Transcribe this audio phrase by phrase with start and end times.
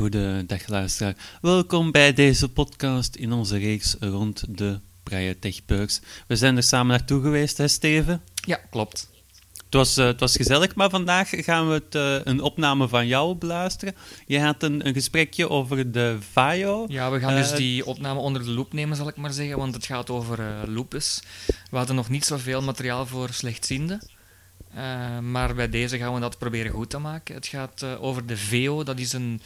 [0.00, 1.14] Goedendag luisteraar.
[1.40, 6.00] Welkom bij deze podcast in onze reeks rond de Braille Techbeurs.
[6.26, 8.22] We zijn er samen naartoe geweest, hè Steven?
[8.34, 9.10] Ja, klopt.
[9.52, 13.06] Het was, eh, het was gezellig, maar vandaag gaan we het, eh, een opname van
[13.06, 13.94] jou beluisteren.
[14.26, 16.84] Je had een, een gesprekje over de VAIO.
[16.88, 19.58] Ja, we gaan dus Eh, die opname onder de loep nemen, zal ik maar zeggen,
[19.58, 21.22] want het gaat over lupus.
[21.70, 24.08] We hadden nog niet zoveel materiaal voor slechtzienden.
[25.20, 27.34] Maar bij deze gaan we dat proberen goed te maken.
[27.34, 29.40] Het gaat over de VEO, dat is een,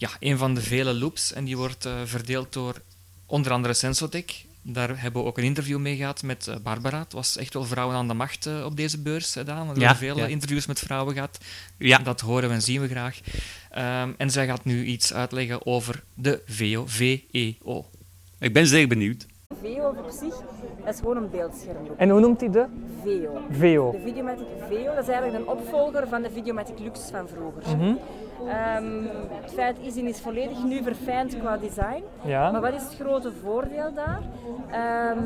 [0.00, 2.80] ja, een van de vele loops en die wordt eh, verdeeld door
[3.26, 4.44] onder andere Sensotech.
[4.62, 6.98] Daar hebben we ook een interview mee gehad met eh, Barbara.
[6.98, 9.68] Het was echt wel vrouwen aan de macht eh, op deze beurs gedaan.
[9.74, 10.26] We Ja, hebben veel ja.
[10.26, 11.38] interviews met vrouwen gehad.
[11.78, 13.18] Ja, Dat horen en zien we graag.
[13.70, 16.86] Ehm, en zij gaat nu iets uitleggen over de VEO.
[16.86, 17.90] V-E-O.
[18.38, 19.26] ik ben zeer benieuwd.
[19.60, 20.34] VEO op zich,
[20.84, 21.76] dat is gewoon een beeldscherm.
[21.96, 22.64] En hoe noemt hij de?
[23.02, 23.30] VEO.
[23.50, 23.90] VEO.
[23.90, 27.76] De Videomatic VEO, dat is eigenlijk een opvolger van de Videomatic Lux van vroeger.
[27.76, 27.94] Mhm.
[28.48, 29.04] Ehm,
[29.42, 32.02] het feit is, die is volledig nu verfijnd qua design.
[32.22, 32.60] Maar Ja.
[32.60, 34.20] wat is het grote voordeel daar?
[34.70, 35.18] Ehm,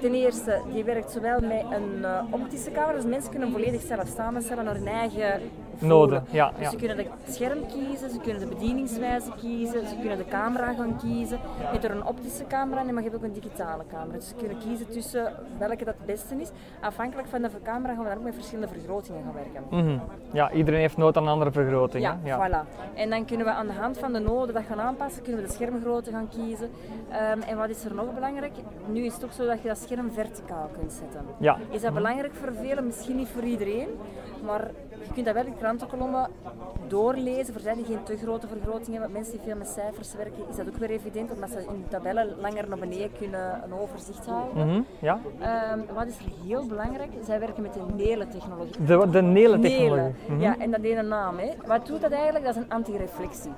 [0.00, 4.08] ten eerste, die werkt zowel met een eh, optische camera, dus mensen kunnen volledig zelf
[4.16, 5.40] samenstellen naar hun eigen
[5.78, 6.24] Noden, voelen.
[6.30, 6.70] ja, Dus ja.
[6.70, 10.96] ze kunnen het scherm kiezen, ze kunnen de bedieningswijze kiezen, ze kunnen de camera gaan
[11.00, 11.38] kiezen.
[11.58, 14.16] Je hebt er een optische camera in, maar je hebt ook een digitale camera.
[14.16, 16.50] Dus ze kunnen kiezen tussen welke dat het beste is.
[16.80, 19.64] Afhankelijk van de camera gaan we dan ook met verschillende vergrotingen gaan werken.
[19.70, 19.98] Mhm.
[20.32, 22.04] Ja, iedereen heeft nood aan een andere vergroting.
[22.04, 22.48] Ja, ja.
[22.48, 22.94] voilà.
[22.94, 25.46] En dan kunnen we aan de hand van de noden dat gaan aanpassen, kunnen we
[25.46, 26.70] de schermgrootte gaan kiezen.
[27.10, 28.52] Ehm, en wat is er nog belangrijk?
[28.86, 31.20] Nu is het ook zo dat je dat scherm verticaal kunt zetten.
[31.38, 31.58] Ja.
[31.70, 32.86] Is dat belangrijk voor velen?
[32.86, 33.88] Misschien niet voor iedereen,
[34.44, 34.70] maar
[35.06, 36.30] je kunt dat wel in krantenkolommen
[36.88, 37.52] doorlezen.
[37.52, 40.56] Voor zij die geen te grote vergroting hebben, mensen die veel met cijfers werken, is
[40.56, 44.66] dat ook weer evident, omdat ze in tabellen langer naar beneden kunnen een overzicht houden.
[44.66, 44.80] Mhm.
[44.98, 45.18] ja.
[45.38, 47.10] Ehm, wat is er heel belangrijk?
[47.24, 48.84] Zij werken met de NELE-technologie.
[48.84, 49.90] De, de Nelen-technologie.
[49.90, 50.16] Nelen.
[50.28, 50.40] Mhm.
[50.40, 51.38] Ja, en dat heeft een naam.
[51.38, 51.50] Hè.
[51.66, 52.44] Wat doet dat eigenlijk?
[52.44, 53.52] Dat is een antireflectie.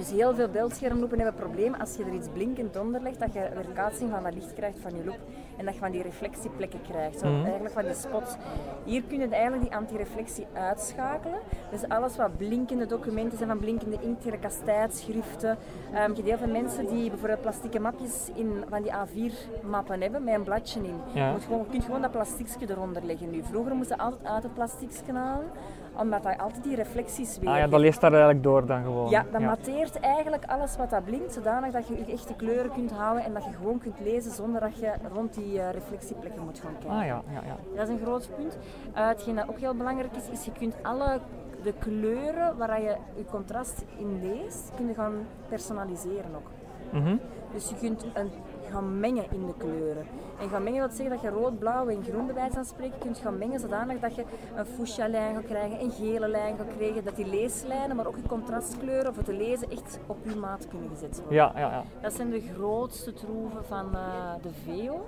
[0.00, 3.32] Dus heel veel beeldschermloepen hebben het probleem als je er iets blinkend onder legt, dat
[3.32, 5.18] je weerkaatsing van dat licht krijgt van je loop
[5.56, 7.18] en dat je van die reflectieplekken krijgt.
[7.18, 7.42] Zo, Mhm.
[7.44, 8.36] Eigenlijk van die spots.
[8.84, 11.38] Hier kun je eigenlijk die antireflectie uitschakelen.
[11.70, 15.58] Dus alles wat blinkende documenten zijn, van blinkende inkt, tijdschriften.
[15.92, 20.24] Ehm je hebt heel veel mensen die bijvoorbeeld plastieke mapjes in van die A4-mappen hebben
[20.24, 20.94] met een bladje in.
[21.12, 21.26] Ja.
[21.26, 23.42] Je, moet gewoon, je kunt gewoon dat plastiekje eronder leggen nu.
[23.42, 25.50] Vroeger moesten ze altijd uit het plastiekje halen,
[25.96, 27.48] omdat dat altijd die reflecties weer.
[27.48, 29.10] Ah ja, dat leest daar eigenlijk door dan gewoon.
[29.10, 29.40] Ja, dat
[29.98, 33.44] eigenlijk alles wat dat blinkt, zodanig dat je je echte kleuren kunt houden en dat
[33.44, 36.90] je gewoon kunt lezen zonder dat je rond die eh, reflectieplekken moet gaan kijken.
[36.90, 37.56] Ah ja, ja, ja.
[37.76, 38.58] Dat is een groot punt.
[38.94, 41.20] Eh, hetgeen dat ook heel belangrijk is, is je kunt alle
[41.62, 46.50] de kleuren waar je je contrast in leest, kun je gaan personaliseren ook.
[46.92, 47.16] Mhm.
[47.52, 48.30] Dus je kunt een,
[48.70, 50.06] gaan mengen in de kleuren.
[50.40, 52.98] En gaan mengen wil zeggen dat je rood, blauw en groen bij wijze van spreken
[52.98, 54.24] kunt gaan mengen zodanig dat je
[54.56, 58.16] een fuchsia lijn gaat krijgen, een gele lijn gaat krijgen, dat die leeslijnen, maar ook
[58.16, 61.34] je contrastkleuren voor te lezen echt op je maat kunnen gezet worden.
[61.34, 61.84] Ja, ja, ja.
[62.00, 65.06] Dat zijn de grootste troeven van eh, de VEO.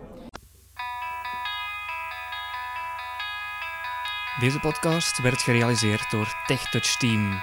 [4.41, 7.41] Deze podcast werd gerealiseerd door TechTouch Team.